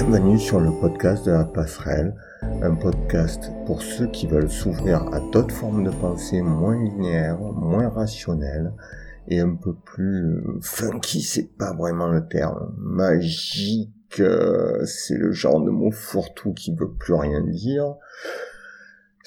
[0.00, 2.14] Bienvenue sur le podcast de la passerelle,
[2.62, 7.88] un podcast pour ceux qui veulent s'ouvrir à d'autres formes de pensée moins linéaires, moins
[7.88, 8.72] rationnelles
[9.26, 15.60] et un peu plus funky, c'est pas vraiment le terme, magique, euh, c'est le genre
[15.60, 17.96] de mot fourre-tout qui veut plus rien dire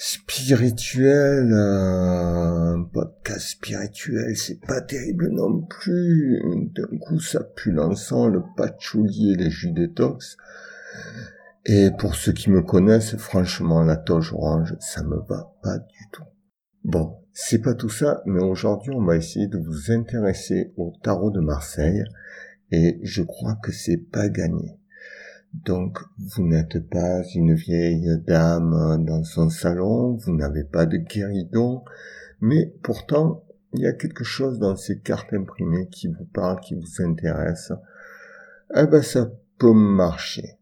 [0.04, 6.42] spirituel, un podcast spirituel, c'est pas terrible non plus.
[6.74, 10.36] D'un coup, ça pue l'encens, le patchouli et les jus détox.
[11.66, 16.08] Et pour ceux qui me connaissent, franchement, la toge orange, ça me va pas du
[16.10, 16.24] tout.
[16.82, 21.30] Bon, c'est pas tout ça, mais aujourd'hui, on va essayer de vous intéresser au tarot
[21.30, 22.02] de Marseille,
[22.72, 24.80] et je crois que c'est pas gagné.
[25.52, 31.84] Donc, vous n'êtes pas une vieille dame dans son salon, vous n'avez pas de guéridon,
[32.40, 33.44] mais pourtant,
[33.74, 37.72] il y a quelque chose dans ces cartes imprimées qui vous parle, qui vous intéresse.
[38.74, 40.58] Eh ben, ça peut marcher.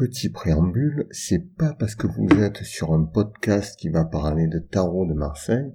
[0.00, 4.58] Petit préambule, c'est pas parce que vous êtes sur un podcast qui va parler de
[4.58, 5.74] tarot de Marseille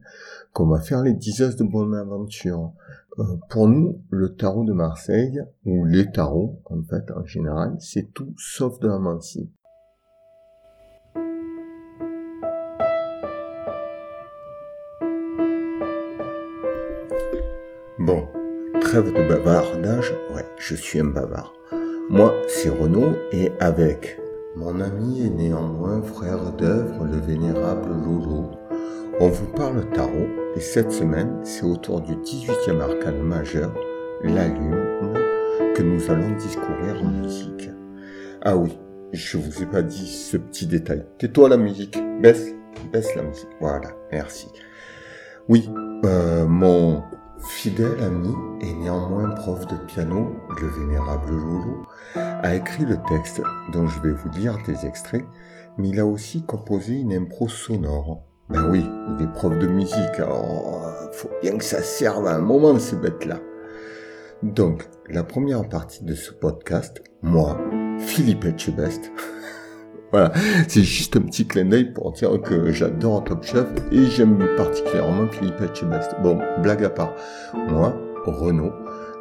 [0.51, 2.73] qu'on va faire les 10 de bonne aventure.
[3.19, 8.11] Euh, pour nous, le tarot de Marseille, ou les tarots, en fait, en général, c'est
[8.15, 9.47] tout sauf de la mancie.
[17.99, 18.27] Bon,
[18.81, 21.53] trêve de bavardage, ouais, je suis un bavard.
[22.09, 24.19] Moi, c'est Renaud, et avec
[24.55, 28.51] mon ami et néanmoins frère d'œuvre, le vénérable Lolo,
[29.19, 33.73] on vous parle tarot et cette semaine, c'est autour du 18e arcane majeur,
[34.23, 35.13] la lune,
[35.73, 37.71] que nous allons discourir en musique.
[38.43, 38.77] Ah oui,
[39.11, 41.05] je vous ai pas dit ce petit détail.
[41.17, 42.53] Tais-toi la musique, baisse,
[42.93, 43.49] baisse la musique.
[43.59, 44.47] Voilà, merci.
[45.49, 45.69] Oui,
[46.05, 47.01] euh, mon
[47.47, 51.85] fidèle ami et néanmoins prof de piano, le vénérable Loulou,
[52.15, 53.41] a écrit le texte
[53.71, 55.25] dont je vais vous lire des extraits,
[55.77, 58.85] mais il a aussi composé une impro sonore ben oui,
[59.17, 62.95] il est prof de musique, alors faut bien que ça serve à un moment ces
[62.95, 63.39] bêtes-là.
[64.43, 67.59] Donc, la première partie de ce podcast, moi,
[67.97, 69.11] Philippe Etchebest,
[70.15, 70.31] voilà,
[70.69, 75.27] c'est juste un petit clin d'œil pour dire que j'adore Top Chef et j'aime particulièrement
[75.27, 76.15] Philippe Etchebest.
[76.23, 77.11] Bon, blague à part,
[77.67, 77.93] moi,
[78.25, 78.71] Renaud,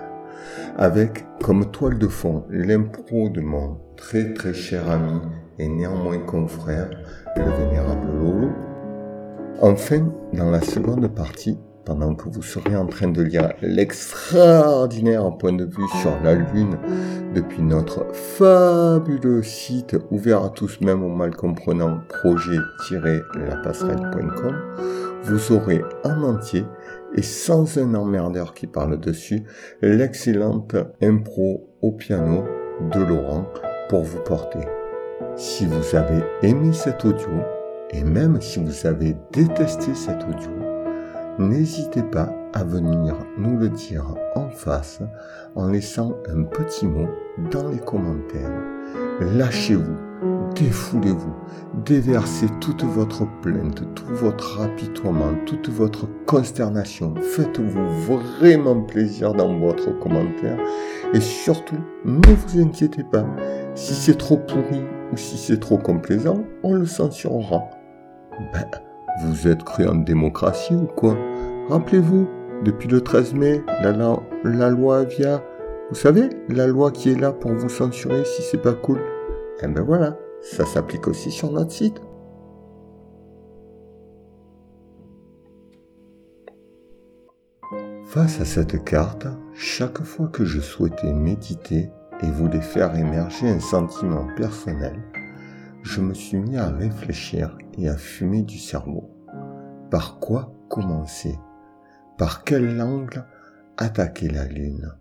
[0.76, 5.20] avec comme toile de fond l'impro de mon très très cher ami
[5.58, 6.90] et néanmoins confrère,
[7.36, 8.50] le vénérable Lolo.
[9.60, 15.52] Enfin, dans la seconde partie, pendant que vous serez en train de lire l'extraordinaire point
[15.52, 16.78] de vue sur la Lune
[17.34, 24.56] depuis notre fabuleux site ouvert à tous, même aux mal comprenants, projet-lapasserelle.com,
[25.24, 26.64] vous aurez en entier
[27.14, 29.44] et sans un emmerdeur qui parle dessus,
[29.82, 32.44] l'excellente impro au piano
[32.92, 33.46] de Laurent
[33.88, 34.66] pour vous porter.
[35.36, 37.28] Si vous avez aimé cet audio,
[37.90, 40.50] et même si vous avez détesté cet audio,
[41.38, 45.00] n'hésitez pas à venir nous le dire en face
[45.54, 47.08] en laissant un petit mot
[47.50, 48.50] dans les commentaires.
[49.20, 49.96] Lâchez-vous,
[50.54, 51.34] défoulez-vous,
[51.84, 57.14] déversez toute votre plainte, tout votre apitoiement, toute votre consternation.
[57.20, 60.58] Faites-vous vraiment plaisir dans votre commentaire
[61.12, 63.26] et surtout, ne vous inquiétez pas.
[63.74, 64.82] Si c'est trop pourri
[65.16, 67.64] si c'est trop complaisant, on le censurera.
[68.52, 68.68] Ben,
[69.22, 71.16] vous êtes cru en démocratie ou quoi?
[71.68, 72.28] Rappelez-vous,
[72.64, 73.92] depuis le 13 mai, la,
[74.44, 75.42] la, loi Avia,
[75.90, 79.00] vous savez, la loi qui est là pour vous censurer si c'est pas cool.
[79.62, 82.00] Eh ben voilà, ça s'applique aussi sur notre site.
[88.04, 91.90] Face à cette carte, chaque fois que je souhaitais méditer
[92.22, 95.00] et voulais faire émerger un sentiment personnel,
[95.82, 99.10] je me suis mis à réfléchir et à fumer du cerveau.
[99.90, 101.38] Par quoi commencer?
[102.16, 103.26] Par quel angle
[103.76, 104.94] attaquer la Lune?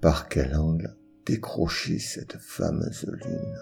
[0.00, 0.96] Par quel angle
[1.26, 3.60] décrocher cette fameuse Lune?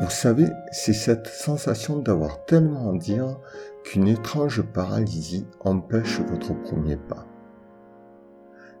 [0.00, 3.38] Vous savez, c'est cette sensation d'avoir tellement à dire
[3.84, 7.26] qu'une étrange paralysie empêche votre premier pas.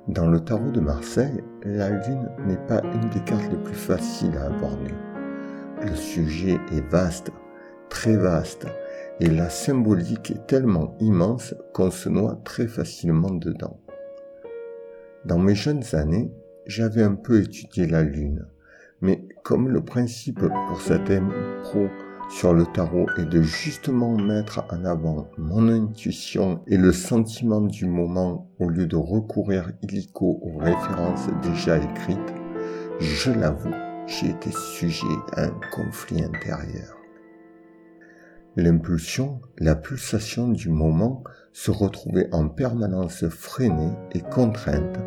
[0.08, 4.36] Dans le tarot de Marseille, la Lune n'est pas une des cartes les plus faciles
[4.36, 4.92] à aborder.
[5.82, 7.32] Le sujet est vaste,
[7.88, 8.66] très vaste,
[9.20, 13.80] et la symbolique est tellement immense qu'on se noie très facilement dedans.
[15.24, 16.30] Dans mes jeunes années,
[16.66, 18.46] j'avais un peu étudié la Lune,
[19.00, 21.88] mais comme le principe pour cette impro
[22.28, 27.86] sur le tarot est de justement mettre en avant mon intuition et le sentiment du
[27.86, 32.34] moment au lieu de recourir illico aux références déjà écrites,
[33.00, 33.74] je l'avoue,
[34.06, 36.96] j'ai été sujet à un conflit intérieur.
[38.56, 44.98] L'impulsion, la pulsation du moment se retrouvait en permanence freinée et contrainte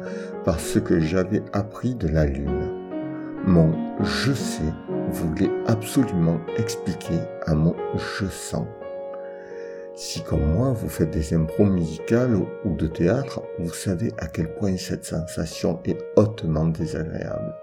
[0.43, 2.73] par ce que j'avais appris de la Lune.
[3.45, 3.71] Mon
[4.03, 4.73] je sais
[5.09, 8.67] voulait absolument expliquer à mon je sens.
[9.95, 14.53] Si comme moi vous faites des impros musicales ou de théâtre, vous savez à quel
[14.55, 17.55] point cette sensation est hautement désagréable.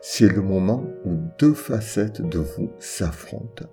[0.00, 3.66] C'est le moment où deux facettes de vous s'affrontent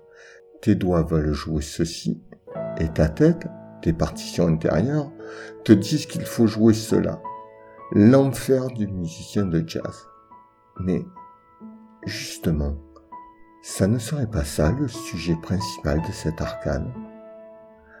[0.60, 2.20] tes doigts veulent jouer ceci,
[2.78, 3.46] et ta tête,
[3.82, 5.10] tes partitions intérieures,
[5.64, 7.20] te disent qu'il faut jouer cela.
[7.92, 10.06] L'enfer du musicien de jazz.
[10.80, 11.02] Mais,
[12.06, 12.76] justement,
[13.62, 16.90] ça ne serait pas ça le sujet principal de cet arcane?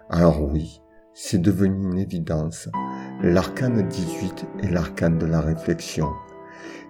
[0.08, 0.80] Alors oui,
[1.12, 2.68] c'est devenu une évidence.
[3.22, 6.08] L'arcane 18 est l'arcane de la réflexion.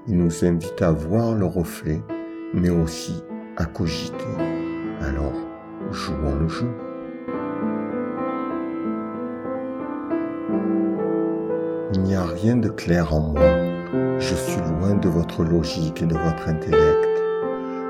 [0.06, 2.00] Il nous invite à voir le reflet,
[2.54, 3.22] mais aussi
[3.56, 4.14] à cogiter.
[5.00, 5.34] Alors,
[5.90, 6.70] jouons le jeu.
[11.92, 14.18] Il n'y a rien de clair en moi.
[14.20, 17.09] Je suis loin de votre logique et de votre intellect.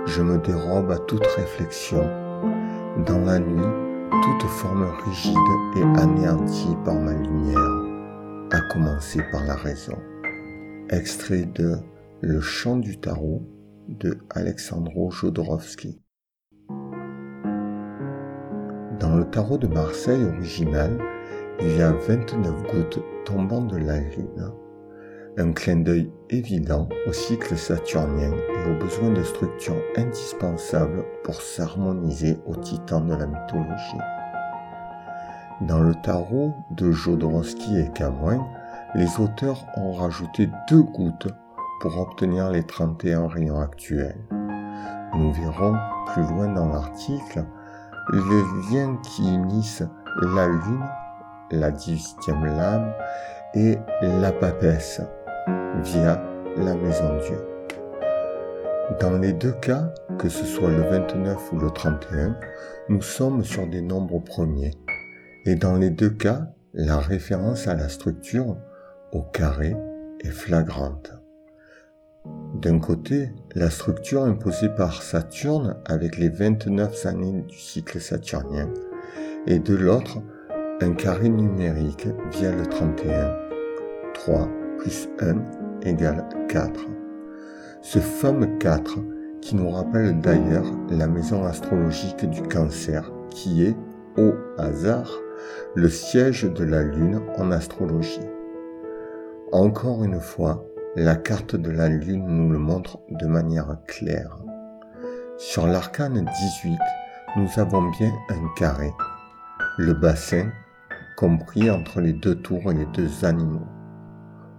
[0.06, 2.02] Je me dérobe à toute réflexion.
[3.06, 5.36] Dans la nuit, toute forme rigide
[5.76, 9.96] est anéantie par ma lumière, à commencer par la raison.
[10.90, 11.76] Extrait de
[12.20, 13.42] Le chant du tarot
[13.88, 16.02] de Alexandro Jodorowsky.
[18.98, 20.98] Dans le tarot de Marseille original,
[21.60, 24.52] il y a 29 gouttes tombant de la lune,
[25.38, 32.38] un clin d'œil évident au cycle saturnien et aux besoins de structures indispensables pour s'harmoniser
[32.46, 33.98] au titan de la mythologie.
[35.62, 38.46] Dans le tarot de Jodorowsky et Camoin,
[38.94, 41.28] les auteurs ont rajouté deux gouttes
[41.80, 44.20] pour obtenir les 31 rayons actuels.
[45.14, 47.44] Nous verrons plus loin dans l'article
[48.12, 49.84] les liens qui unissent
[50.22, 50.84] la lune,
[51.52, 52.92] la dix-huitième lame,
[53.54, 55.00] et la papesse
[55.82, 56.22] via
[56.56, 57.38] la maison Dieu.
[58.98, 62.36] Dans les deux cas, que ce soit le 29 ou le 31,
[62.88, 64.72] nous sommes sur des nombres premiers.
[65.46, 68.56] Et dans les deux cas, la référence à la structure,
[69.12, 69.76] au carré,
[70.20, 71.12] est flagrante.
[72.54, 78.68] D'un côté, la structure imposée par Saturne avec les 29 années du cycle saturnien,
[79.46, 80.18] et de l'autre,
[80.82, 83.36] un carré numérique via le 31.
[84.14, 85.34] 3 plus 1
[85.82, 86.86] égale 4.
[87.82, 88.98] Ce fameux 4
[89.42, 93.76] qui nous rappelle d'ailleurs la maison astrologique du cancer, qui est,
[94.16, 95.10] au hasard,
[95.74, 98.26] le siège de la Lune en astrologie.
[99.52, 100.64] Encore une fois,
[100.96, 104.38] la carte de la Lune nous le montre de manière claire.
[105.36, 106.24] Sur l'arcane
[106.62, 106.78] 18,
[107.36, 108.90] nous avons bien un carré,
[109.78, 110.50] le bassin
[111.16, 113.66] compris entre les deux tours et les deux animaux.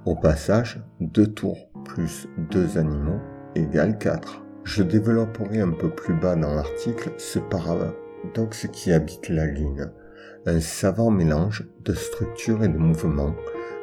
[0.07, 3.19] Au passage, deux tours plus deux animaux
[3.53, 4.43] égale 4.
[4.63, 9.91] Je développerai un peu plus bas dans l'article ce paradoxe qui habite la Lune,
[10.47, 13.35] un savant mélange de structure et de mouvement,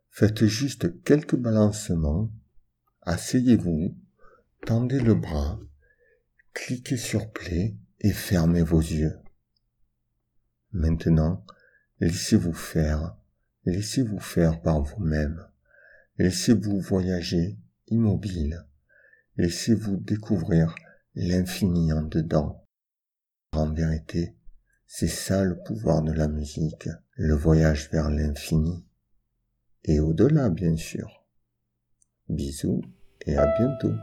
[0.09, 2.31] Faites juste quelques balancements,
[3.03, 3.95] asseyez-vous,
[4.65, 5.59] tendez le bras,
[6.55, 9.13] cliquez sur play et fermez vos yeux.
[10.71, 11.45] Maintenant,
[11.99, 13.15] laissez-vous faire,
[13.65, 15.45] laissez-vous faire par vous-même.
[16.17, 17.57] Laissez-vous voyager
[17.87, 18.65] immobile.
[19.37, 20.75] Laissez-vous découvrir
[21.15, 22.65] l'infini en dedans.
[23.53, 24.35] En vérité,
[24.87, 28.85] c'est ça le pouvoir de la musique, le voyage vers l'infini.
[29.83, 31.25] Et au-delà, bien sûr.
[32.29, 32.81] Bisous
[33.25, 33.93] et à bientôt.